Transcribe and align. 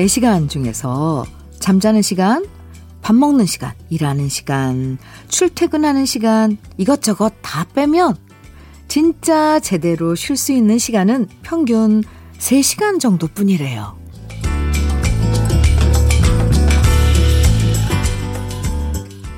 하루 0.00 0.06
24시간 0.06 0.48
중에서 0.48 1.26
잠자는 1.58 2.00
시간, 2.00 2.46
밥 3.02 3.14
먹는 3.14 3.44
시간, 3.44 3.72
일하는 3.90 4.28
시간, 4.28 4.98
출퇴근하는 5.28 6.06
시간, 6.06 6.56
이것저것 6.78 7.34
다 7.42 7.66
빼면 7.74 8.16
진짜 8.88 9.60
제대로 9.60 10.14
쉴 10.14 10.36
수 10.36 10.52
있는 10.52 10.78
시간은 10.78 11.28
평균 11.42 12.02
3시간 12.38 12.98
정도 12.98 13.26
뿐이래요. 13.26 13.98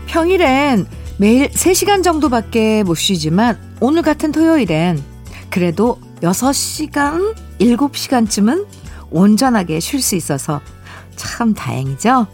평일엔 0.06 0.86
매일 1.18 1.48
3시간 1.50 2.04
정도밖에 2.04 2.82
못 2.84 2.94
쉬지만 2.94 3.58
오늘 3.80 4.02
같은 4.02 4.30
토요일엔 4.30 5.02
그래도 5.50 5.98
6시간, 6.20 7.34
7시간쯤은 7.58 8.81
온전하게 9.12 9.80
쉴 9.80 10.00
수 10.00 10.16
있어서 10.16 10.60
참 11.16 11.54
다행이죠. 11.54 12.26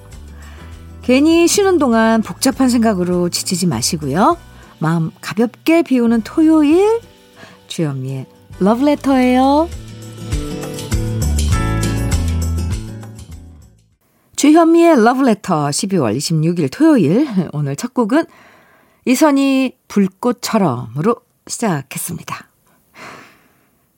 괜히 1.02 1.48
쉬는 1.48 1.78
동안 1.78 2.22
복잡한 2.22 2.68
생각으로 2.68 3.28
지치지 3.28 3.66
마시고요. 3.66 4.36
마음 4.78 5.10
가볍게 5.20 5.82
비우는 5.82 6.22
토요일 6.22 7.00
주현미의 7.66 8.26
러브레터예요. 8.60 9.68
주현미의 14.36 15.02
러브레터 15.02 15.68
12월 15.68 16.16
26일 16.16 16.70
토요일 16.70 17.26
오늘 17.52 17.74
첫 17.74 17.92
곡은 17.92 18.24
이선희 19.04 19.78
불꽃처럼으로 19.88 21.16
시작했습니다. 21.46 22.47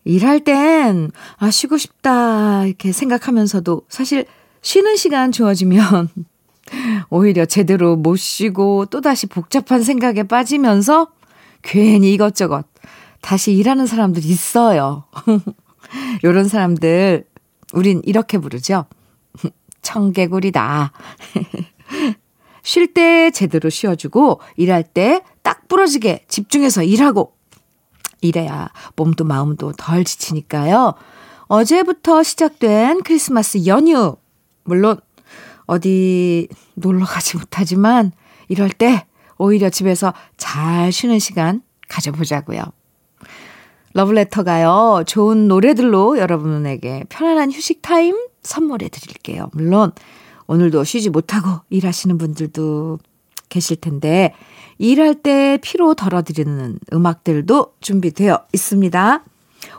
일할 0.05 0.41
땐, 0.41 1.11
아, 1.37 1.51
쉬고 1.51 1.77
싶다, 1.77 2.65
이렇게 2.67 2.93
생각하면서도 2.93 3.83
사실 3.89 4.27
쉬는 4.63 4.97
시간 4.97 5.33
주어지면 5.33 6.09
오히려 7.11 7.45
제대로 7.45 7.97
못 7.97 8.17
쉬고 8.17 8.87
또다시 8.87 9.27
복잡한 9.27 9.83
생각에 9.83 10.23
빠지면서 10.23 11.09
괜히 11.63 12.13
이것저것 12.15 12.67
다시 13.21 13.53
일하는 13.53 13.87
사람들 13.87 14.25
있어요. 14.25 15.05
요런 16.25 16.49
사람들, 16.49 17.25
우린 17.73 18.01
이렇게 18.05 18.39
부르죠. 18.39 18.87
청개구리다. 19.83 20.93
쉴 22.63 22.93
때 22.95 23.31
제대로 23.31 23.69
쉬어주고, 23.71 24.41
일할 24.57 24.83
때 24.83 25.23
딱 25.51 25.67
부러지게 25.67 26.27
집중해서 26.29 26.85
일하고, 26.85 27.35
이래야 28.21 28.71
몸도 28.97 29.25
마음도 29.25 29.73
덜 29.73 30.05
지치니까요. 30.05 30.95
어제부터 31.47 32.23
시작된 32.23 33.03
크리스마스 33.03 33.67
연휴. 33.67 34.17
물론, 34.65 34.99
어디 35.67 36.49
놀러 36.75 37.05
가지 37.05 37.37
못하지만, 37.37 38.13
이럴 38.49 38.71
때 38.71 39.07
오히려 39.39 39.71
집에서 39.71 40.13
잘 40.37 40.93
쉬는 40.93 41.19
시간 41.19 41.63
가져보자고요. 41.89 42.63
러브레터가요, 43.95 45.05
좋은 45.07 45.49
노래들로 45.49 46.19
여러분에게 46.19 47.05
편안한 47.09 47.51
휴식 47.51 47.83
타임 47.83 48.17
선물해 48.43 48.89
드릴게요. 48.89 49.49
물론, 49.53 49.93
오늘도 50.47 50.85
쉬지 50.85 51.11
못하고 51.11 51.63
일하시는 51.71 52.17
분들도 52.19 52.99
계실 53.51 53.77
텐데, 53.77 54.35
일할 54.79 55.15
때 55.15 55.59
피로 55.61 55.93
덜어드리는 55.93 56.79
음악들도 56.95 57.75
준비되어 57.83 58.47
있습니다. 58.55 59.25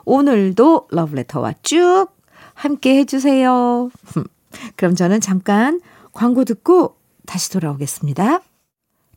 오늘도 0.05 0.89
러브레터와 0.91 1.53
쭉 1.63 2.09
함께 2.53 2.97
해주세요. 2.97 3.89
그럼 4.77 4.93
저는 4.93 5.21
잠깐 5.21 5.81
광고 6.13 6.45
듣고 6.45 6.97
다시 7.25 7.51
돌아오겠습니다. 7.51 8.41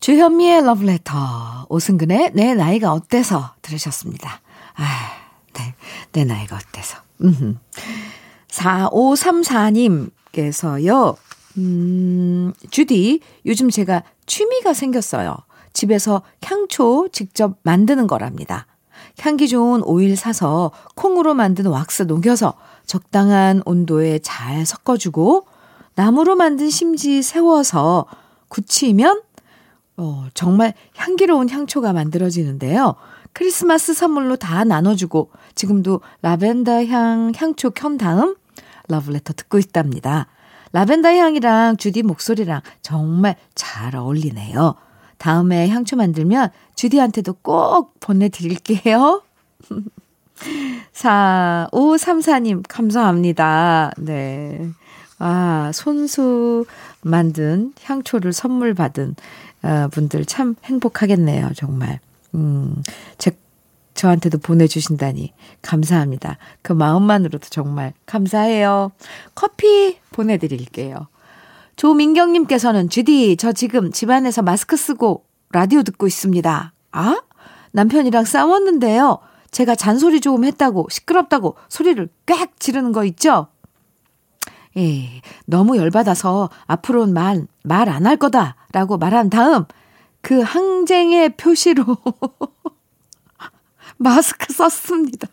주현미의 0.01 0.65
러브레터, 0.65 1.67
오승근의 1.69 2.31
내 2.35 2.55
나이가 2.55 2.93
어때서 2.93 3.55
들으셨습니다. 3.63 4.41
아, 4.77 4.85
네. 5.55 5.75
내 6.13 6.25
나이가 6.25 6.57
어때서. 6.57 6.99
4534님께서요, 8.49 11.17
음, 11.57 12.53
주디, 12.71 13.21
요즘 13.47 13.71
제가 13.71 14.03
취미가 14.27 14.75
생겼어요. 14.75 15.37
집에서 15.73 16.23
향초 16.43 17.09
직접 17.13 17.59
만드는 17.63 18.07
거랍니다. 18.07 18.67
향기 19.21 19.49
좋은 19.49 19.83
오일 19.85 20.17
사서 20.17 20.73
콩으로 20.95 21.35
만든 21.35 21.67
왁스 21.67 22.05
녹여서 22.05 22.55
적당한 22.87 23.63
온도에 23.65 24.19
잘 24.21 24.65
섞어주고 24.67 25.47
나무로 25.95 26.37
만든 26.37 26.71
심지 26.71 27.23
세워서 27.23 28.07
굳히면 28.49 29.23
어, 29.97 30.27
정말 30.35 30.75
향기로운 30.97 31.49
향초가 31.49 31.93
만들어지는데요. 31.93 32.97
크리스마스 33.33 33.95
선물로 33.95 34.37
다 34.37 34.65
나눠주고 34.65 35.31
지금도 35.55 36.01
라벤더 36.23 36.85
향 36.87 37.33
향초 37.37 37.71
켠 37.71 37.99
다음 37.99 38.37
러브레터 38.89 39.33
듣고 39.35 39.59
있답니다. 39.59 40.27
라벤더 40.75 41.09
향이랑 41.09 41.77
주디 41.77 42.03
목소리랑 42.03 42.61
정말 42.83 43.37
잘 43.55 43.95
어울리네요. 43.95 44.75
다음에 45.19 45.69
향초 45.69 45.95
만들면 45.95 46.51
주디한테도 46.75 47.35
꼭 47.43 47.95
보내드릴게요. 48.01 49.23
4534님, 50.93 52.65
감사합니다. 52.69 53.93
네. 53.99 54.69
아, 55.21 55.71
손수 55.73 56.67
만든 57.03 57.73
향초를 57.81 58.33
선물 58.33 58.75
받은 58.75 59.15
어, 59.63 59.89
분들 59.93 60.25
참 60.25 60.57
행복하겠네요, 60.65 61.53
정말. 61.55 62.01
음, 62.35 62.83
제, 63.17 63.31
저한테도 63.95 64.39
보내주신다니 64.39 65.33
감사합니다. 65.63 66.39
그 66.63 66.73
마음만으로도 66.73 67.49
정말 67.51 67.93
감사해요. 68.07 68.91
커피 69.35 69.99
보내드릴게요. 70.13 71.09
조민경님께서는 71.77 72.89
주디, 72.89 73.37
저 73.37 73.53
지금 73.53 73.91
집안에서 73.93 74.43
마스크 74.43 74.77
쓰고 74.77 75.25
라디오 75.51 75.83
듣고 75.83 76.07
있습니다. 76.07 76.73
아? 76.93 77.23
남편이랑 77.73 78.25
싸웠는데요. 78.25 79.19
제가 79.51 79.75
잔소리 79.75 80.21
조금 80.21 80.45
했다고, 80.45 80.89
시끄럽다고 80.91 81.57
소리를 81.69 82.09
꽥 82.27 82.59
지르는 82.61 82.93
거 82.93 83.05
있죠? 83.05 83.49
예, 84.77 85.21
너무 85.47 85.77
열받아서 85.77 86.51
앞으로는 86.67 87.15
말, 87.15 87.47
말 87.63 87.89
안 87.89 88.07
할 88.07 88.17
거다. 88.17 88.57
라고 88.73 88.97
말한 88.99 89.31
다음, 89.31 89.65
그 90.21 90.41
항쟁의 90.41 91.37
표시로 91.37 91.85
마스크 93.97 94.53
썼습니다. 94.53 95.29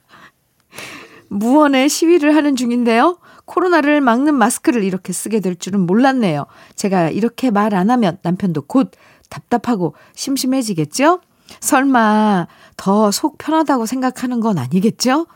무언의 1.29 1.89
시위를 1.89 2.35
하는 2.35 2.55
중인데요. 2.55 3.17
코로나를 3.45 4.01
막는 4.01 4.35
마스크를 4.35 4.83
이렇게 4.83 5.13
쓰게 5.13 5.39
될 5.39 5.55
줄은 5.55 5.81
몰랐네요. 5.81 6.45
제가 6.75 7.09
이렇게 7.09 7.51
말 7.51 7.73
안 7.73 7.89
하면 7.89 8.17
남편도 8.21 8.63
곧 8.63 8.91
답답하고 9.29 9.95
심심해지겠죠? 10.15 11.21
설마 11.59 12.47
더 12.77 13.11
속 13.11 13.37
편하다고 13.37 13.85
생각하는 13.85 14.39
건 14.39 14.57
아니겠죠? 14.57 15.27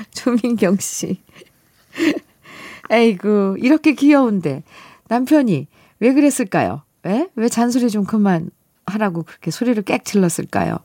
조민경 0.12 0.76
씨. 0.78 1.20
에이구, 2.90 3.56
이렇게 3.60 3.94
귀여운데. 3.94 4.62
남편이 5.08 5.68
왜 6.00 6.12
그랬을까요? 6.14 6.82
왜? 7.02 7.28
왜 7.34 7.48
잔소리 7.48 7.90
좀 7.90 8.04
그만 8.04 8.50
하라고 8.86 9.22
그렇게 9.22 9.50
소리를 9.50 9.82
꽥 9.82 10.04
질렀을까요? 10.04 10.78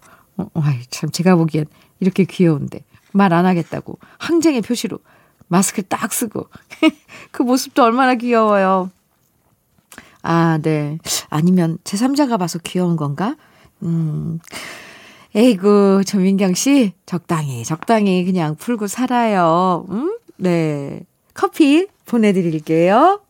어, 0.44 0.62
아이, 0.62 0.80
참, 0.89 1.09
제가 1.12 1.36
보기엔 1.36 1.65
이렇게 2.00 2.24
귀여운데. 2.24 2.83
말 3.12 3.33
안 3.33 3.45
하겠다고. 3.45 3.97
항쟁의 4.19 4.62
표시로 4.62 5.00
마스크 5.47 5.81
딱 5.83 6.13
쓰고. 6.13 6.47
그 7.31 7.41
모습도 7.44 7.83
얼마나 7.83 8.15
귀여워요. 8.15 8.91
아, 10.21 10.59
네. 10.62 10.97
아니면 11.30 11.77
제3자가 11.83 12.38
봐서 12.38 12.59
귀여운 12.59 12.95
건가? 12.97 13.36
음. 13.83 14.39
에이구, 15.36 16.03
조민경 16.06 16.53
씨, 16.56 16.94
적당히, 17.06 17.63
적당히 17.63 18.25
그냥 18.25 18.56
풀고 18.56 18.88
살아요. 18.88 19.86
음? 19.89 20.18
네. 20.38 21.01
커피 21.33 21.88
보내드릴게요. 22.06 23.21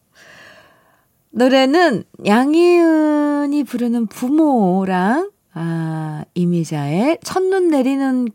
노래는 1.32 2.04
양희은이 2.26 3.64
부르는 3.66 4.08
부모랑, 4.08 5.30
아, 5.62 6.24
이미자의 6.36 7.18
첫눈 7.22 7.68
내리는, 7.70 8.30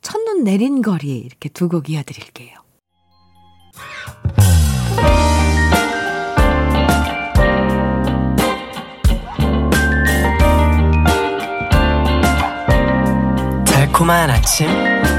첫눈 0.00 0.44
내린 0.44 0.80
거리, 0.80 1.18
이렇게 1.18 1.48
두 1.48 1.68
곡 1.68 1.90
이어드릴게요. 1.90 2.56
달콤한 13.64 14.30
아침 14.30 14.68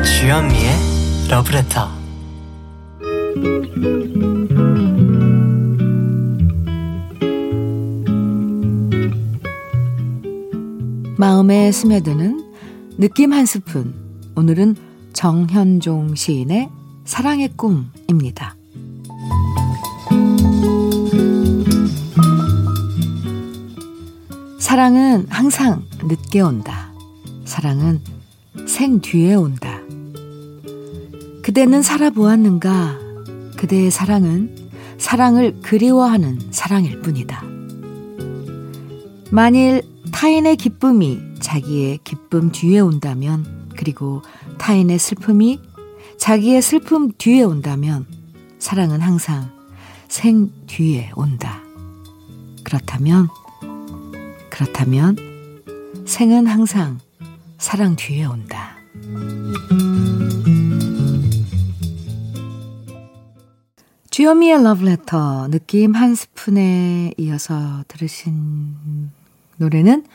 주현미의 0.04 0.72
러브레터 1.30 1.90
마음에 11.20 11.70
스며드는 11.74 12.54
느낌 12.98 13.34
한 13.34 13.46
스푼. 13.46 13.94
오늘은 14.38 14.78
정현종 15.12 16.16
시인의 16.16 16.70
사랑의 17.04 17.50
꿈입니다. 17.58 18.56
사랑은 24.60 25.26
항상 25.28 25.84
늦게 26.02 26.40
온다. 26.40 26.94
사랑은 27.44 28.00
생 28.66 29.02
뒤에 29.02 29.34
온다. 29.34 29.82
그대는 31.44 31.82
살아보았는가? 31.82 32.98
그대의 33.58 33.92
사랑은 33.92 34.70
사랑을 34.98 35.60
그리워하는 35.64 36.40
사랑일 36.52 37.02
뿐이다. 37.02 37.44
만일 39.32 39.99
타인의 40.20 40.58
기쁨이 40.58 41.18
자기의 41.40 42.00
기쁨 42.04 42.52
뒤에 42.52 42.82
온다면, 42.82 43.70
그리고 43.78 44.22
타인의 44.58 45.00
슬픔이 45.00 45.62
자기의 46.18 46.62
슬픔 46.62 47.14
뒤에 47.18 47.44
온다면, 47.44 48.06
사랑은 48.60 49.00
항상 49.00 49.50
생 50.10 50.52
뒤에 50.68 51.12
온다. 51.16 51.62
그렇다면, 52.66 53.30
그렇다면, 54.50 55.16
생은 56.06 56.48
항상 56.48 57.00
사랑 57.58 57.96
뒤에 57.96 58.26
온다. 58.26 58.76
주여미의 64.10 64.64
러브레터 64.64 65.48
느낌 65.48 65.96
한 65.96 66.14
스푼에 66.14 67.14
이어서 67.18 67.86
들으신 67.88 69.18
노래는 69.60 70.06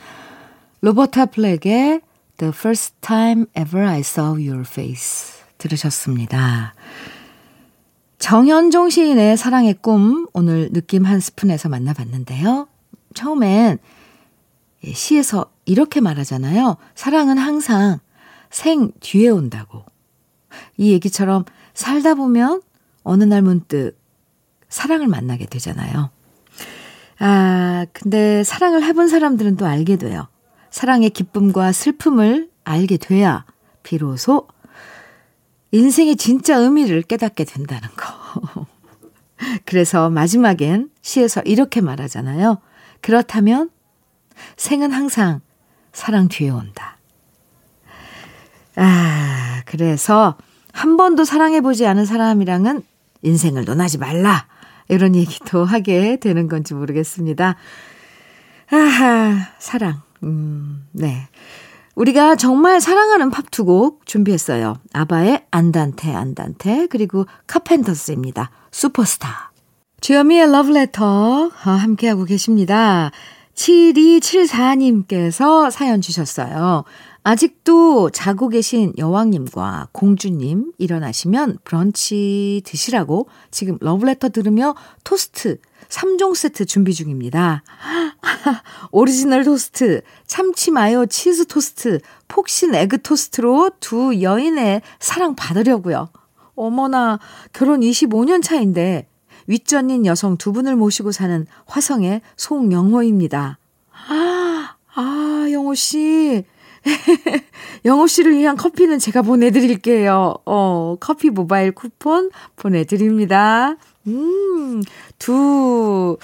로버타 0.81 1.27
플렉의 1.27 2.01
The 2.37 2.49
First 2.53 2.95
Time 3.01 3.45
Ever 3.57 3.87
I 3.87 3.99
Saw 3.99 4.31
Your 4.31 4.61
Face 4.61 5.41
들으셨습니다. 5.57 6.73
정현종 8.17 8.89
시인의 8.89 9.37
사랑의 9.37 9.75
꿈 9.75 10.27
오늘 10.33 10.71
느낌 10.73 11.05
한 11.05 11.19
스푼에서 11.19 11.69
만나봤는데요. 11.69 12.67
처음엔 13.13 13.77
시에서 14.83 15.51
이렇게 15.65 16.01
말하잖아요. 16.01 16.77
사랑은 16.95 17.37
항상 17.37 17.99
생 18.49 18.91
뒤에 18.99 19.29
온다고. 19.29 19.85
이 20.77 20.91
얘기처럼 20.91 21.45
살다 21.73 22.15
보면 22.15 22.61
어느 23.03 23.23
날 23.23 23.41
문득 23.41 23.93
사랑을 24.69 25.07
만나게 25.07 25.45
되잖아요. 25.45 26.09
아, 27.19 27.85
근데 27.93 28.43
사랑을 28.43 28.83
해본 28.83 29.07
사람들은 29.07 29.57
또 29.57 29.65
알게 29.65 29.97
돼요. 29.97 30.27
사랑의 30.69 31.09
기쁨과 31.11 31.71
슬픔을 31.71 32.49
알게 32.63 32.97
돼야 32.97 33.45
비로소 33.83 34.47
인생의 35.71 36.15
진짜 36.17 36.57
의미를 36.57 37.01
깨닫게 37.01 37.45
된다는 37.45 37.87
거. 37.89 38.67
그래서 39.65 40.09
마지막엔 40.09 40.89
시에서 41.01 41.41
이렇게 41.41 41.81
말하잖아요. 41.81 42.59
그렇다면 43.01 43.69
생은 44.57 44.91
항상 44.91 45.41
사랑 45.93 46.27
뒤에 46.27 46.49
온다. 46.49 46.97
아, 48.75 49.61
그래서 49.65 50.37
한 50.73 50.97
번도 50.97 51.23
사랑해보지 51.23 51.85
않은 51.87 52.05
사람이랑은 52.05 52.83
인생을 53.21 53.63
논하지 53.65 53.97
말라. 53.97 54.47
이런 54.87 55.15
얘기도 55.15 55.63
하게 55.65 56.17
되는 56.17 56.47
건지 56.47 56.73
모르겠습니다. 56.73 57.55
아하, 58.71 59.35
사랑. 59.59 60.01
음, 60.23 60.87
네. 60.91 61.27
우리가 61.95 62.35
정말 62.35 62.81
사랑하는 62.81 63.29
팝 63.29 63.51
두 63.51 63.63
곡 63.65 64.05
준비했어요. 64.05 64.77
아바의 64.93 65.45
안단테 65.51 66.13
안단테 66.13 66.87
그리고 66.87 67.25
카펜터스입니다. 67.47 68.51
슈퍼스타. 68.71 69.51
주여미의 70.01 70.51
러브레터 70.51 71.51
아, 71.63 71.71
함께하고 71.71 72.25
계십니다. 72.25 73.11
7274님께서 73.55 75.71
사연 75.71 76.01
주셨어요. 76.01 76.83
아직도 77.23 78.11
자고 78.11 78.49
계신 78.49 78.93
여왕님과 78.99 79.87
공주님 79.91 80.73
일어나시면 80.77 81.57
브런치 81.63 82.61
드시라고 82.65 83.27
지금 83.49 83.79
러브레터 83.81 84.29
들으며 84.29 84.75
토스트 85.03 85.57
3종 85.89 86.35
세트 86.35 86.65
준비 86.65 86.93
중입니다. 86.93 87.63
오리지널 88.91 89.43
토스트, 89.43 90.01
참치 90.27 90.69
마요 90.71 91.05
치즈 91.05 91.47
토스트, 91.47 91.99
폭신 92.27 92.75
egg 92.75 93.01
토스트로 93.01 93.71
두 93.79 94.21
여인의 94.21 94.81
사랑 94.99 95.35
받으려고요. 95.35 96.09
어머나, 96.55 97.19
결혼 97.53 97.81
25년 97.81 98.43
차인데 98.43 99.07
윗전인 99.47 100.05
여성 100.05 100.37
두 100.37 100.51
분을 100.53 100.75
모시고 100.75 101.11
사는 101.11 101.45
화성의 101.65 102.21
송영호입니다. 102.37 103.57
아, 104.09 104.75
아, 104.95 105.47
영호 105.51 105.75
씨. 105.75 106.43
영호 107.85 108.07
씨를 108.07 108.37
위한 108.37 108.55
커피는 108.55 108.99
제가 108.99 109.21
보내드릴게요. 109.21 110.35
어, 110.45 110.95
커피 110.99 111.29
모바일 111.29 111.71
쿠폰 111.71 112.29
보내드립니다. 112.55 113.75
음, 114.07 114.83
두, 115.17 116.17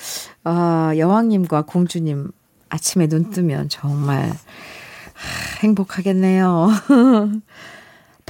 어, 0.46 0.92
여왕님과 0.96 1.64
공주님 1.64 2.32
아침에 2.70 3.08
눈 3.08 3.32
뜨면 3.32 3.70
정말 3.70 4.32
행복하겠네요. 5.62 6.70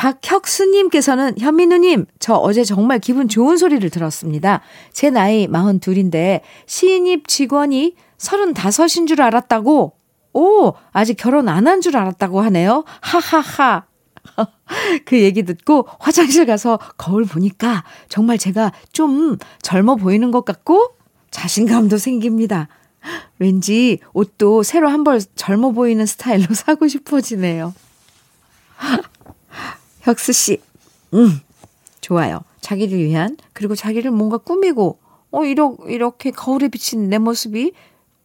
박혁수님께서는 0.01 1.35
현민우님, 1.37 2.07
저 2.17 2.33
어제 2.33 2.63
정말 2.63 2.97
기분 2.97 3.27
좋은 3.27 3.57
소리를 3.57 3.87
들었습니다. 3.91 4.61
제 4.91 5.11
나이 5.11 5.47
42인데 5.47 6.41
시인입 6.65 7.27
직원이 7.27 7.93
35인 8.17 9.07
줄 9.07 9.21
알았다고 9.21 9.93
오, 10.33 10.73
아직 10.91 11.15
결혼 11.17 11.47
안 11.49 11.67
한 11.67 11.81
줄 11.81 11.97
알았다고 11.97 12.41
하네요. 12.41 12.83
하하하. 13.01 13.83
그 15.05 15.19
얘기 15.21 15.43
듣고 15.43 15.87
화장실 15.99 16.47
가서 16.47 16.79
거울 16.97 17.25
보니까 17.25 17.83
정말 18.09 18.39
제가 18.39 18.71
좀 18.91 19.37
젊어 19.61 19.95
보이는 19.97 20.31
것 20.31 20.45
같고 20.45 20.95
자신감도 21.29 21.97
생깁니다. 21.99 22.69
왠지 23.37 23.99
옷도 24.13 24.63
새로 24.63 24.89
한 24.89 25.03
벌 25.03 25.21
젊어 25.35 25.71
보이는 25.71 26.03
스타일로 26.07 26.53
사고 26.55 26.87
싶어지네요. 26.87 27.75
혁수 30.01 30.33
씨, 30.33 30.61
음, 31.13 31.39
좋아요. 32.01 32.41
자기를 32.61 32.97
위한, 32.99 33.37
그리고 33.53 33.75
자기를 33.75 34.11
뭔가 34.11 34.37
꾸미고, 34.37 34.99
어, 35.31 35.43
이러, 35.45 35.75
이렇게 35.87 36.31
거울에 36.31 36.67
비친 36.67 37.09
내 37.09 37.17
모습이, 37.17 37.73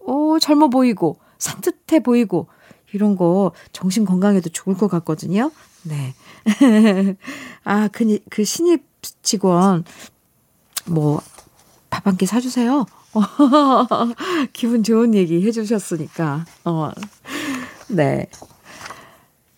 어, 0.06 0.38
젊어 0.40 0.68
보이고, 0.68 1.18
산뜻해 1.38 2.00
보이고 2.00 2.46
이런 2.92 3.14
거 3.16 3.52
정신 3.72 4.04
건강에도 4.06 4.48
좋을 4.48 4.76
것 4.76 4.88
같거든요. 4.88 5.50
네. 5.82 6.14
아, 7.64 7.88
그, 7.88 8.18
그 8.30 8.44
신입 8.44 8.84
직원 9.22 9.84
뭐 10.86 11.20
밥 11.90 12.06
한 12.06 12.16
끼 12.16 12.26
사주세요. 12.26 12.86
기분 14.52 14.82
좋은 14.82 15.14
얘기 15.14 15.46
해주셨으니까. 15.46 16.44
어. 16.64 16.90
네. 17.88 18.26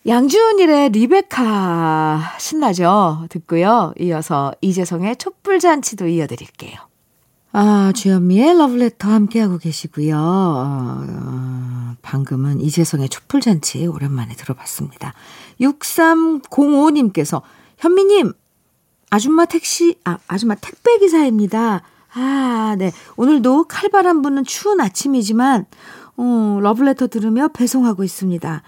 양준일의 0.09 0.89
리베카 0.89 2.37
신나죠? 2.39 3.27
듣고요. 3.29 3.93
이어서 3.99 4.51
이재성의 4.59 5.17
촛불잔치도 5.17 6.07
이어드릴게요. 6.07 6.79
아, 7.51 7.91
주현미의 7.95 8.57
러브레터 8.57 9.07
함께하고 9.07 9.59
계시고요. 9.59 10.17
어, 10.17 11.05
어, 11.07 11.95
방금은 12.01 12.59
이재성의 12.59 13.09
촛불잔치 13.09 13.85
오랜만에 13.85 14.33
들어봤습니다. 14.33 15.13
6305님께서 15.61 17.43
현미님, 17.77 18.33
아줌마 19.11 19.45
택시, 19.45 19.95
아, 20.05 20.17
아줌마 20.27 20.55
택배기사입니다. 20.55 21.83
아, 22.15 22.75
네. 22.79 22.91
오늘도 23.15 23.65
칼바람 23.65 24.23
부는 24.23 24.43
추운 24.43 24.81
아침이지만, 24.81 25.67
어, 26.17 26.59
러브레터 26.63 27.07
들으며 27.07 27.49
배송하고 27.49 28.03
있습니다. 28.03 28.63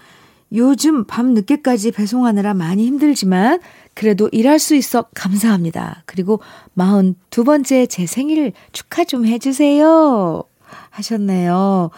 요즘 0.54 1.04
밤 1.04 1.34
늦게까지 1.34 1.92
배송하느라 1.92 2.54
많이 2.54 2.86
힘들지만 2.86 3.60
그래도 3.94 4.28
일할 4.32 4.58
수 4.58 4.74
있어 4.74 5.06
감사합니다. 5.14 6.02
그리고 6.06 6.40
42번째 6.76 7.88
제 7.88 8.06
생일 8.06 8.52
축하 8.72 9.04
좀 9.04 9.26
해주세요. 9.26 10.44
하셨네요. 10.90 11.90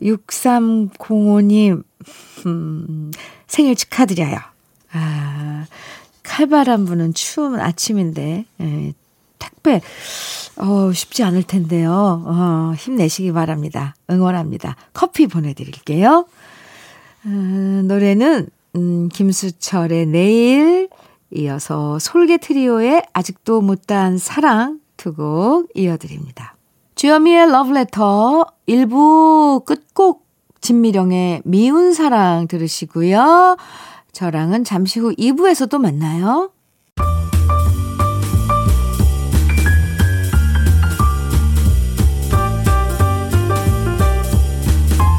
6305님, 0.00 1.82
음, 2.46 3.10
생일 3.46 3.74
축하드려요. 3.76 4.38
아, 4.92 5.66
칼바람 6.22 6.84
부는 6.86 7.14
추운 7.14 7.60
아침인데, 7.60 8.46
예, 8.60 8.92
택배, 9.38 9.80
어, 10.56 10.92
쉽지 10.92 11.24
않을 11.24 11.42
텐데요. 11.42 12.22
어, 12.26 12.72
힘내시기 12.76 13.32
바랍니다. 13.32 13.94
응원합니다. 14.08 14.76
커피 14.92 15.26
보내드릴게요. 15.26 16.26
어, 17.24 17.28
노래는, 17.84 18.48
음, 18.76 19.08
김수철의 19.08 20.06
내일, 20.06 20.88
이어서 21.30 21.98
솔개 21.98 22.36
트리오의 22.38 23.04
아직도 23.12 23.60
못다한 23.62 24.18
사랑 24.18 24.80
두 24.96 25.14
곡 25.14 25.68
이어드립니다. 25.74 26.54
주여미의 26.94 27.50
러브레터 27.50 28.46
1부 28.68 29.64
끝곡 29.64 30.26
진미령의 30.60 31.42
미운 31.44 31.92
사랑 31.92 32.46
들으시고요. 32.46 33.56
저랑은 34.12 34.62
잠시 34.62 35.00
후 35.00 35.12
2부에서 35.16 35.68
또 35.68 35.78
만나요. 35.78 36.50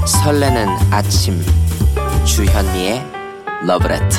설레는 0.05 0.67
아침 0.91 1.41
주현미의 2.25 3.03
러브레터 3.67 4.17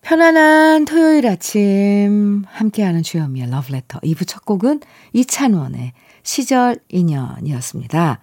편안한 0.00 0.84
토요일 0.84 1.28
아침 1.28 2.42
함께하는 2.48 3.04
주현미의 3.04 3.48
러브레터 3.50 4.00
2부 4.00 4.26
첫 4.26 4.44
곡은 4.44 4.80
이찬원의 5.12 5.92
시절 6.24 6.80
인연이었습니다. 6.88 8.18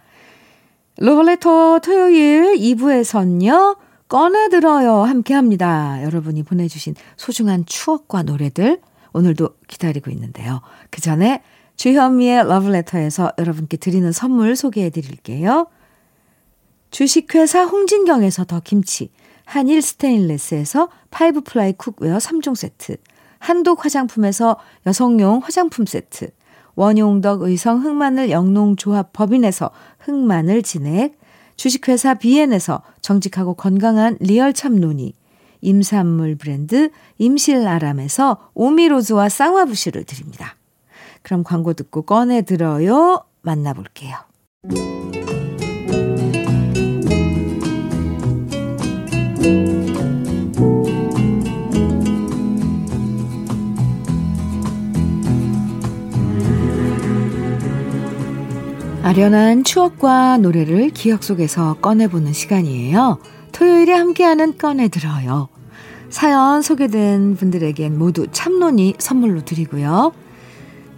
러브레터 0.98 1.80
토요일 1.80 2.58
2부에선요 2.58 3.78
꺼내들어요 4.10 5.04
함께합니다. 5.04 6.04
여러분이 6.04 6.44
보내주신 6.44 6.96
소중한 7.16 7.66
추억과 7.66 8.24
노래들 8.24 8.82
오늘도 9.14 9.56
기다리고 9.68 10.12
있는데요. 10.12 10.62
그 10.92 11.00
전에 11.00 11.42
주현미의 11.78 12.46
러브레터에서 12.46 13.32
여러분께 13.38 13.78
드리는 13.78 14.12
선물 14.12 14.58
소개해 14.58 14.90
드릴게요. 14.90 15.68
주식회사 16.92 17.66
홍진경에서 17.66 18.46
더 18.46 18.60
김치, 18.64 19.12
한일 19.46 19.82
스테인레스에서 19.82 20.90
five 21.12 21.42
ply 21.42 21.74
cookware 21.74 22.18
3종 22.18 22.56
세트, 22.56 22.98
한독 23.40 23.86
화장품에서 23.86 24.58
여성용 24.86 25.40
화장품 25.44 25.86
세트, 25.86 26.30
원용덕 26.76 27.42
의성 27.42 27.84
흑마늘 27.84 28.30
영농조합 28.30 29.12
법인에서 29.14 29.72
흑마늘 30.00 30.64
진액, 30.64 31.18
주식회사 31.56 32.16
비엔에서 32.16 32.82
정직하고 33.02 33.54
건강한 33.56 34.18
리얼 34.20 34.54
참노니, 34.54 35.14
임산물 35.62 36.36
브랜드 36.38 36.90
임실아람에서 37.18 38.50
오미로즈와 38.54 39.28
쌍화부시를 39.30 40.06
드립니다. 40.06 40.56
그럼 41.22 41.44
광고 41.44 41.74
듣고 41.74 42.04
꺼내 42.04 42.44
들어요. 42.44 43.26
만나볼게요. 43.42 44.16
아련한 59.10 59.64
추억과 59.64 60.38
노래를 60.38 60.92
기억 60.92 61.24
속에서 61.24 61.74
꺼내보는 61.82 62.32
시간이에요. 62.32 63.18
토요일에 63.52 63.92
함께하는 63.92 64.56
꺼내 64.60 64.88
들어요. 64.88 65.50
사연 66.12 66.62
소개된 66.62 67.36
분들에겐 67.36 67.98
모두 67.98 68.28
참론이 68.32 68.94
선물로 69.00 69.46
드리고요. 69.46 70.12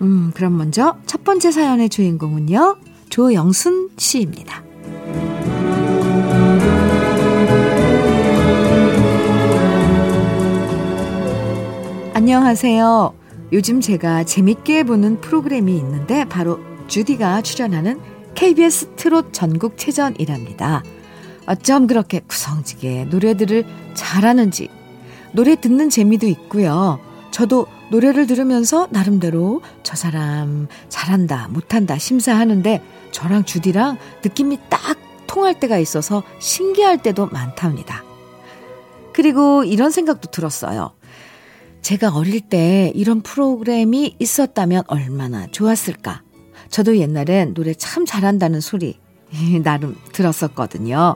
음, 0.01 0.33
그럼 0.35 0.57
먼저 0.57 0.97
첫 1.05 1.23
번째 1.23 1.51
사연의 1.51 1.87
주인공은요. 1.87 2.75
조영순 3.09 3.91
씨입니다. 3.95 4.61
안녕하세요. 12.13 13.13
요즘 13.53 13.79
제가 13.79 14.25
재밌게 14.25 14.83
보는 14.83 15.21
프로그램이 15.21 15.77
있는데 15.77 16.25
바로 16.25 16.59
주디가 16.91 17.41
출연하는 17.41 18.01
KBS 18.35 18.95
트롯 18.97 19.31
전국체전이랍니다. 19.31 20.83
어쩜 21.45 21.87
그렇게 21.87 22.19
구성지게 22.19 23.05
노래들을 23.05 23.63
잘하는지 23.93 24.67
노래 25.31 25.55
듣는 25.55 25.89
재미도 25.89 26.27
있고요. 26.27 26.99
저도 27.31 27.65
노래를 27.91 28.27
들으면서 28.27 28.89
나름대로 28.91 29.61
저 29.83 29.95
사람 29.95 30.67
잘한다, 30.89 31.47
못한다 31.47 31.97
심사하는데 31.97 32.83
저랑 33.11 33.45
주디랑 33.45 33.97
느낌이 34.21 34.57
딱 34.67 34.97
통할 35.27 35.57
때가 35.57 35.77
있어서 35.77 36.23
신기할 36.39 37.01
때도 37.01 37.27
많답니다. 37.27 38.03
그리고 39.13 39.63
이런 39.63 39.91
생각도 39.91 40.29
들었어요. 40.29 40.91
제가 41.81 42.09
어릴 42.13 42.41
때 42.41 42.91
이런 42.95 43.21
프로그램이 43.21 44.17
있었다면 44.19 44.83
얼마나 44.87 45.47
좋았을까. 45.47 46.23
저도 46.71 46.97
옛날엔 46.97 47.53
노래 47.53 47.73
참 47.75 48.05
잘한다는 48.05 48.61
소리 48.61 48.97
나름 49.63 49.95
들었었거든요. 50.13 51.15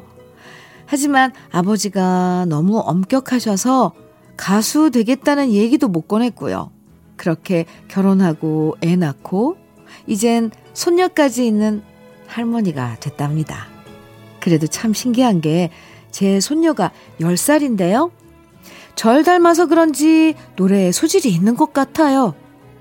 하지만 0.85 1.33
아버지가 1.51 2.45
너무 2.47 2.77
엄격하셔서 2.77 3.93
가수 4.37 4.91
되겠다는 4.91 5.51
얘기도 5.51 5.87
못 5.87 6.01
꺼냈고요. 6.01 6.71
그렇게 7.15 7.65
결혼하고 7.87 8.75
애 8.83 8.95
낳고 8.95 9.57
이젠 10.05 10.51
손녀까지 10.73 11.47
있는 11.47 11.81
할머니가 12.27 12.97
됐답니다. 12.99 13.65
그래도 14.39 14.67
참 14.67 14.93
신기한 14.93 15.41
게 15.41 15.71
제 16.15 16.39
손녀가 16.39 16.93
10살인데요. 17.19 18.09
절 18.95 19.25
닮아서 19.25 19.65
그런지 19.65 20.33
노래에 20.55 20.93
소질이 20.93 21.29
있는 21.29 21.57
것 21.57 21.73
같아요. 21.73 22.33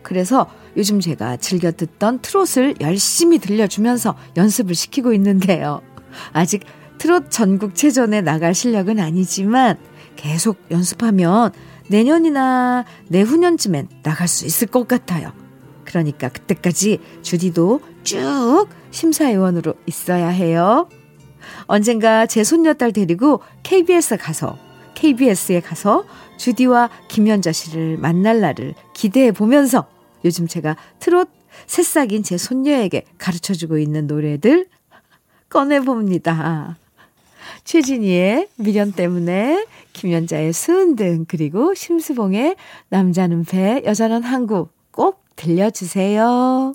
그래서 0.02 0.46
요즘 0.76 1.00
제가 1.00 1.36
즐겨 1.36 1.72
듣던 1.72 2.20
트롯을 2.20 2.76
열심히 2.80 3.38
들려주면서 3.38 4.16
연습을 4.36 4.74
시키고 4.74 5.12
있는데요. 5.14 5.80
아직 6.32 6.64
트롯 6.98 7.30
전국체전에 7.30 8.20
나갈 8.20 8.54
실력은 8.54 8.98
아니지만 8.98 9.76
계속 10.16 10.58
연습하면 10.70 11.52
내년이나 11.88 12.84
내후년쯤엔 13.08 13.88
나갈 14.02 14.28
수 14.28 14.46
있을 14.46 14.68
것 14.68 14.88
같아요. 14.88 15.32
그러니까 15.84 16.28
그때까지 16.28 16.98
주디도 17.22 17.80
쭉 18.04 18.66
심사위원으로 18.90 19.74
있어야 19.86 20.28
해요. 20.28 20.88
언젠가 21.66 22.26
제 22.26 22.42
손녀딸 22.42 22.92
데리고 22.92 23.40
KBS 23.62 24.16
가서 24.16 24.56
KBS에 24.94 25.60
가서 25.60 26.04
주디와 26.38 26.90
김연자 27.08 27.52
씨를 27.52 27.98
만날 27.98 28.40
날을 28.40 28.74
기대해 28.94 29.32
보면서 29.32 29.86
요즘 30.24 30.46
제가 30.46 30.76
트롯 30.98 31.28
새싹인 31.66 32.22
제 32.22 32.36
손녀에게 32.36 33.04
가르쳐 33.18 33.54
주고 33.54 33.78
있는 33.78 34.06
노래들 34.06 34.66
꺼내봅니다. 35.48 36.76
최진희의 37.64 38.48
미련 38.56 38.92
때문에 38.92 39.66
김연자의 39.92 40.52
수은등 40.52 41.26
그리고 41.28 41.74
심수봉의 41.74 42.56
남자는 42.88 43.44
배 43.44 43.82
여자는 43.84 44.22
항구 44.22 44.68
꼭 44.90 45.24
들려주세요. 45.36 46.74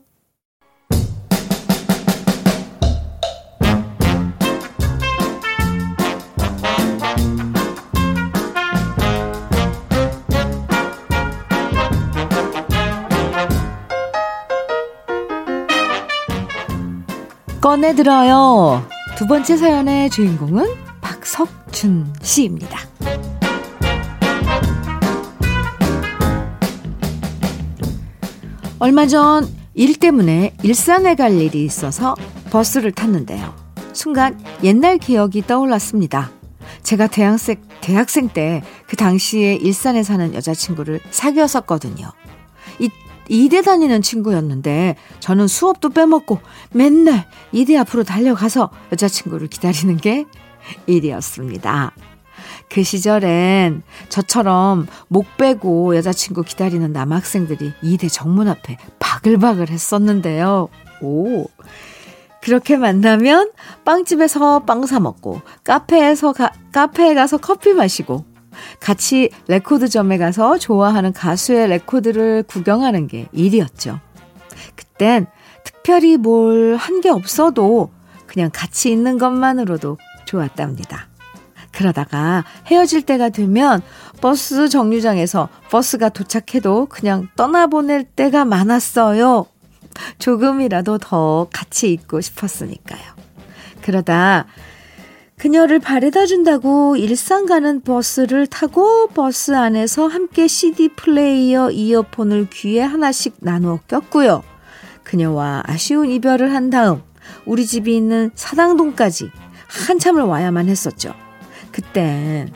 꺼내들어요. 17.69 18.83
두 19.15 19.27
번째 19.27 19.55
사연의 19.55 20.09
주인공은 20.09 20.65
박석준 21.01 22.15
씨입니다. 22.19 22.79
얼마 28.79 29.05
전 29.05 29.47
일 29.75 29.99
때문에 29.99 30.55
일산에 30.63 31.13
갈 31.13 31.39
일이 31.39 31.63
있어서 31.63 32.15
버스를 32.49 32.91
탔는데요. 32.91 33.53
순간 33.93 34.43
옛날 34.63 34.97
기억이 34.97 35.45
떠올랐습니다. 35.45 36.31
제가 36.81 37.05
대학생, 37.05 37.57
대학생 37.81 38.29
때 38.29 38.63
그 38.87 38.95
당시에 38.95 39.53
일산에 39.53 40.01
사는 40.01 40.33
여자친구를 40.33 41.01
사귀었었거든요. 41.11 42.11
이 42.79 42.89
이대 43.29 43.61
다니는 43.61 44.01
친구였는데 44.01 44.95
저는 45.19 45.47
수업도 45.47 45.89
빼먹고 45.89 46.39
맨날 46.73 47.25
이대 47.51 47.77
앞으로 47.77 48.03
달려가서 48.03 48.71
여자친구를 48.91 49.47
기다리는 49.47 49.95
게 49.97 50.25
일이었습니다. 50.87 51.93
그 52.69 52.83
시절엔 52.83 53.83
저처럼 54.09 54.87
목 55.07 55.37
빼고 55.37 55.95
여자친구 55.95 56.43
기다리는 56.43 56.91
남학생들이 56.91 57.73
이대 57.81 58.07
정문 58.07 58.47
앞에 58.47 58.77
바글바글 58.99 59.69
했었는데요. 59.69 60.69
오. 61.01 61.47
그렇게 62.41 62.77
만나면 62.77 63.51
빵집에서 63.83 64.59
빵 64.59 64.85
사 64.85 64.99
먹고 64.99 65.41
카페에서 65.63 66.31
가, 66.31 66.51
카페에 66.71 67.13
가서 67.13 67.37
커피 67.37 67.73
마시고 67.73 68.25
같이 68.79 69.29
레코드점에 69.47 70.17
가서 70.17 70.57
좋아하는 70.57 71.13
가수의 71.13 71.67
레코드를 71.67 72.43
구경하는 72.43 73.07
게 73.07 73.27
일이었죠. 73.31 73.99
그땐 74.75 75.27
특별히 75.63 76.17
뭘 76.17 76.77
한 76.77 77.01
게 77.01 77.09
없어도 77.09 77.91
그냥 78.27 78.49
같이 78.53 78.91
있는 78.91 79.17
것만으로도 79.17 79.97
좋았답니다. 80.25 81.07
그러다가 81.71 82.43
헤어질 82.67 83.03
때가 83.03 83.29
되면 83.29 83.81
버스 84.21 84.69
정류장에서 84.69 85.49
버스가 85.69 86.09
도착해도 86.09 86.87
그냥 86.87 87.27
떠나보낼 87.35 88.03
때가 88.03 88.45
많았어요. 88.45 89.45
조금이라도 90.19 90.97
더 90.99 91.47
같이 91.53 91.91
있고 91.93 92.21
싶었으니까요. 92.21 93.01
그러다 93.81 94.45
그녀를 95.39 95.79
바래다 95.79 96.25
준다고 96.25 96.97
일산 96.97 97.45
가는 97.45 97.79
버스를 97.79 98.45
타고 98.45 99.07
버스 99.07 99.55
안에서 99.55 100.07
함께 100.07 100.49
CD 100.49 100.89
플레이어 100.89 101.71
이어폰을 101.71 102.49
귀에 102.51 102.81
하나씩 102.81 103.37
나누어 103.39 103.79
꼈고요. 103.87 104.43
그녀와 105.03 105.63
아쉬운 105.65 106.09
이별을 106.09 106.53
한 106.53 106.69
다음 106.69 107.01
우리 107.45 107.65
집이 107.65 107.95
있는 107.95 108.31
사당동까지 108.35 109.31
한참을 109.87 110.23
와야만 110.23 110.67
했었죠. 110.67 111.13
그땐 111.71 112.51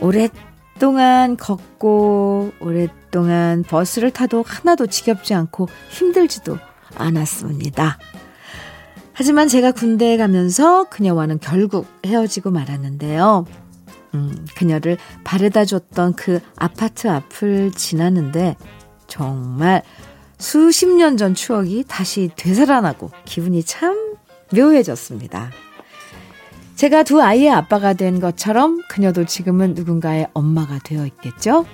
오랫동안 0.00 1.36
걷고 1.36 2.54
오랫동안 2.58 3.62
버스를 3.62 4.10
타도 4.10 4.42
하나도 4.44 4.88
지겹지 4.88 5.32
않고 5.32 5.68
힘들지도 5.90 6.58
않았습니다. 6.96 7.98
하지만 9.18 9.48
제가 9.48 9.72
군대에 9.72 10.18
가면서 10.18 10.90
그녀와는 10.90 11.38
결국 11.40 11.86
헤어지고 12.04 12.50
말았는데요. 12.50 13.46
음, 14.12 14.46
그녀를 14.56 14.98
바래다 15.24 15.64
줬던 15.64 16.12
그 16.16 16.40
아파트 16.54 17.08
앞을 17.08 17.72
지났는데 17.72 18.56
정말 19.06 19.82
수십 20.36 20.86
년 20.86 21.16
전 21.16 21.34
추억이 21.34 21.84
다시 21.88 22.30
되살아나고 22.36 23.10
기분이 23.24 23.62
참 23.62 24.16
묘해졌습니다. 24.54 25.50
제가 26.74 27.02
두 27.02 27.22
아이의 27.22 27.48
아빠가 27.48 27.94
된 27.94 28.20
것처럼 28.20 28.82
그녀도 28.90 29.24
지금은 29.24 29.72
누군가의 29.72 30.28
엄마가 30.34 30.78
되어 30.84 31.06
있겠죠? 31.06 31.64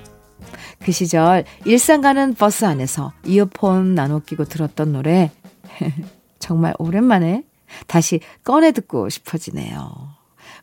그 0.79 0.93
시절 0.93 1.45
일산 1.65 2.03
가는 2.03 2.35
버스 2.35 2.65
안에서 2.67 3.13
이어폰 3.27 3.97
나눠 3.97 4.21
끼고 4.21 4.45
들었던 4.45 4.93
노래 4.93 5.33
정말 6.43 6.75
오랜만에 6.79 7.45
다시 7.87 8.21
꺼내 8.43 8.73
듣고 8.73 9.09
싶어지네요. 9.09 10.11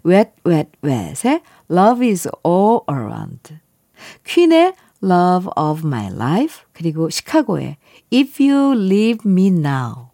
Wet 0.05 0.31
Wet 0.45 0.69
Wet의 0.83 1.41
Love 1.71 2.07
is 2.07 2.29
All 2.45 2.81
Around 2.89 3.57
퀸의 4.25 4.73
Love 5.01 5.49
of 5.57 5.85
My 5.85 6.07
Life 6.07 6.65
그리고 6.73 7.09
시카고의 7.09 7.77
If 8.13 8.43
You 8.43 8.73
Leave 8.77 9.19
Me 9.25 9.47
Now 9.47 10.09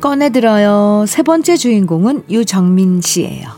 꺼내들어요. 0.00 1.04
세 1.06 1.22
번째 1.22 1.56
주인공은 1.56 2.24
유정민 2.30 3.00
씨예요. 3.00 3.48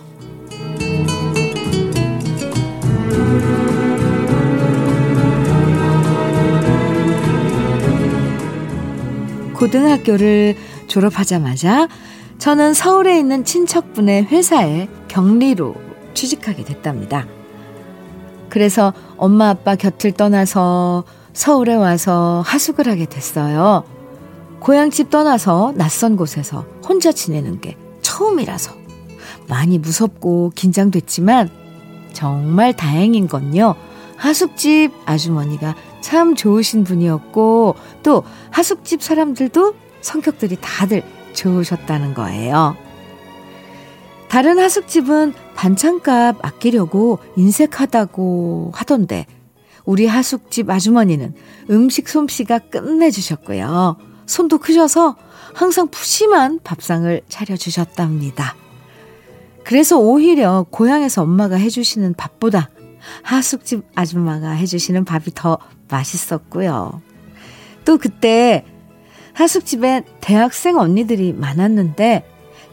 고등학교를 9.54 10.56
졸업하자마자 10.86 11.88
저는 12.38 12.72
서울에 12.72 13.18
있는 13.18 13.44
친척분의 13.44 14.24
회사에 14.24 14.88
격리로 15.08 15.74
취직하게 16.14 16.64
됐답니다. 16.64 17.26
그래서 18.48 18.94
엄마 19.18 19.50
아빠 19.50 19.76
곁을 19.76 20.12
떠나서 20.12 21.04
서울에 21.34 21.74
와서 21.74 22.42
하숙을 22.46 22.88
하게 22.88 23.04
됐어요. 23.04 23.84
고향집 24.60 25.10
떠나서 25.10 25.72
낯선 25.76 26.16
곳에서 26.16 26.66
혼자 26.86 27.12
지내는 27.12 27.60
게 27.60 27.76
처음이라서 28.02 28.74
많이 29.48 29.78
무섭고 29.78 30.52
긴장됐지만 30.54 31.50
정말 32.12 32.74
다행인 32.74 33.26
건요. 33.26 33.74
하숙집 34.16 34.92
아주머니가 35.06 35.74
참 36.02 36.34
좋으신 36.34 36.84
분이었고 36.84 37.74
또 38.02 38.22
하숙집 38.50 39.02
사람들도 39.02 39.74
성격들이 40.02 40.58
다들 40.60 41.02
좋으셨다는 41.32 42.14
거예요. 42.14 42.76
다른 44.28 44.58
하숙집은 44.58 45.32
반찬값 45.54 46.36
아끼려고 46.44 47.18
인색하다고 47.36 48.72
하던데 48.74 49.26
우리 49.84 50.06
하숙집 50.06 50.70
아주머니는 50.70 51.34
음식 51.70 52.08
솜씨가 52.08 52.58
끝내주셨고요. 52.58 54.09
손도 54.30 54.58
크셔서 54.58 55.16
항상 55.54 55.88
푸짐한 55.88 56.60
밥상을 56.62 57.20
차려주셨답니다. 57.28 58.54
그래서 59.64 59.98
오히려 59.98 60.64
고향에서 60.70 61.22
엄마가 61.22 61.56
해주시는 61.56 62.14
밥보다 62.14 62.70
하숙집 63.22 63.82
아줌마가 63.96 64.50
해주시는 64.50 65.04
밥이 65.04 65.26
더 65.34 65.58
맛있었고요. 65.88 67.02
또 67.84 67.98
그때 67.98 68.64
하숙집에 69.32 70.04
대학생 70.20 70.78
언니들이 70.78 71.32
많았는데 71.32 72.24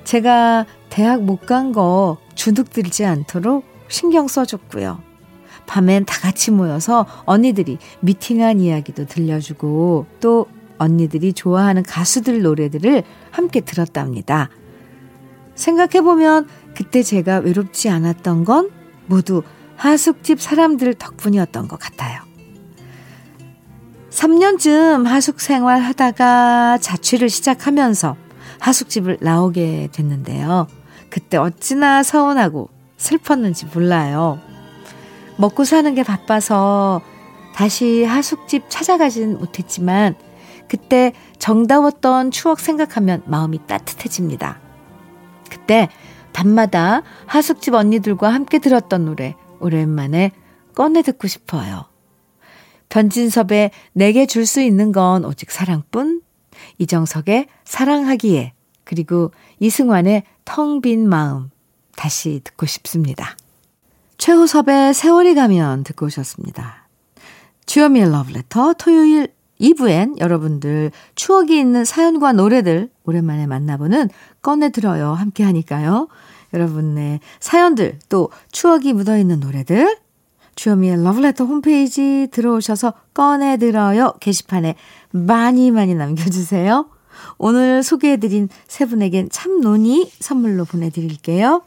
제가 0.03 0.67
대학 0.89 1.23
못 1.23 1.47
간 1.47 1.71
거 1.71 2.17
주눅 2.35 2.69
들지 2.69 3.03
않도록 3.03 3.65
신경 3.87 4.27
써줬고요. 4.27 5.01
밤엔 5.65 6.05
다 6.05 6.19
같이 6.19 6.51
모여서 6.51 7.07
언니들이 7.25 7.79
미팅한 8.01 8.59
이야기도 8.59 9.05
들려주고 9.05 10.05
또 10.19 10.45
언니들이 10.77 11.33
좋아하는 11.33 11.83
가수들 11.83 12.41
노래들을 12.41 13.03
함께 13.31 13.61
들었답니다. 13.61 14.49
생각해보면 15.55 16.47
그때 16.75 17.01
제가 17.03 17.39
외롭지 17.39 17.89
않았던 17.89 18.45
건 18.45 18.69
모두 19.07 19.43
하숙집 19.75 20.41
사람들 20.41 20.95
덕분이었던 20.95 21.67
것 21.67 21.79
같아요. 21.79 22.21
3년쯤 24.09 25.05
하숙 25.05 25.39
생활 25.39 25.81
하다가 25.81 26.79
자취를 26.79 27.29
시작하면서 27.29 28.15
하숙집을 28.59 29.17
나오게 29.21 29.89
됐는데요. 29.91 30.67
그때 31.09 31.37
어찌나 31.37 32.03
서운하고 32.03 32.69
슬펐는지 32.97 33.67
몰라요. 33.73 34.39
먹고 35.37 35.63
사는 35.65 35.93
게 35.93 36.03
바빠서 36.03 37.01
다시 37.53 38.03
하숙집 38.03 38.65
찾아가진 38.69 39.37
못했지만 39.37 40.15
그때 40.67 41.13
정다웠던 41.39 42.31
추억 42.31 42.59
생각하면 42.59 43.23
마음이 43.25 43.65
따뜻해집니다. 43.67 44.59
그때 45.49 45.89
밤마다 46.33 47.03
하숙집 47.25 47.73
언니들과 47.73 48.33
함께 48.33 48.59
들었던 48.59 49.05
노래 49.05 49.35
오랜만에 49.59 50.31
꺼내 50.75 51.01
듣고 51.01 51.27
싶어요. 51.27 51.85
변진섭의 52.89 53.71
내게 53.93 54.25
줄 54.25 54.45
수 54.45 54.61
있는 54.61 54.91
건 54.91 55.25
오직 55.25 55.51
사랑뿐, 55.51 56.21
이정석의 56.77 57.47
사랑하기에, 57.65 58.53
그리고 58.83 59.31
이승환의 59.59 60.23
텅 60.45 60.81
빈 60.81 61.09
마음 61.09 61.49
다시 61.95 62.41
듣고 62.43 62.65
싶습니다. 62.65 63.35
최우섭의 64.17 64.93
세월이 64.93 65.35
가면 65.35 65.83
듣고 65.83 66.05
오셨습니다. 66.05 66.87
주여미의 67.65 68.11
러브레터 68.11 68.73
토요일 68.73 69.33
2부엔 69.59 70.19
여러분들 70.19 70.91
추억이 71.15 71.57
있는 71.57 71.85
사연과 71.85 72.33
노래들 72.33 72.89
오랜만에 73.05 73.47
만나보는 73.47 74.09
꺼내 74.41 74.69
들어요 74.69 75.13
함께 75.13 75.43
하니까요. 75.43 76.07
여러분의 76.53 77.19
사연들 77.39 77.99
또 78.09 78.29
추억이 78.51 78.93
묻어있는 78.93 79.39
노래들 79.39 79.97
주여미의 80.55 81.03
러브레터 81.03 81.45
홈페이지 81.45 82.27
들어오셔서 82.31 82.93
꺼내 83.13 83.57
들어요 83.57 84.13
게시판에 84.19 84.75
많이 85.11 85.71
많이 85.71 85.93
남겨주세요. 85.95 86.89
오늘 87.37 87.83
소개해드린 87.83 88.49
세 88.67 88.85
분에겐 88.85 89.29
참논이 89.29 90.11
선물로 90.19 90.65
보내드릴게요. 90.65 91.63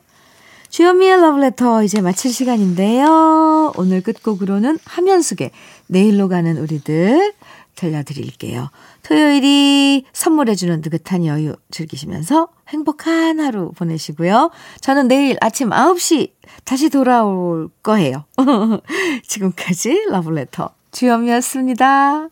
주현미의 0.70 1.20
러브레터 1.20 1.83
이제 1.83 2.00
마칠 2.00 2.33
시간인데요. 2.33 3.72
오늘 3.76 4.03
끝곡으로는 4.03 4.79
하면숙의 4.85 5.50
내일로 5.88 6.29
가는 6.29 6.57
우리들 6.59 7.33
들려드릴게요. 7.80 8.70
토요일이 9.02 10.04
선물해주는 10.12 10.82
느긋한 10.84 11.24
여유 11.24 11.56
즐기시면서 11.70 12.48
행복한 12.68 13.40
하루 13.40 13.72
보내시고요. 13.72 14.50
저는 14.80 15.08
내일 15.08 15.38
아침 15.40 15.70
9시 15.70 16.32
다시 16.64 16.90
돌아올 16.90 17.70
거예요. 17.82 18.24
지금까지 19.26 20.06
러브레터 20.10 20.74
주현미였습니다. 20.92 22.28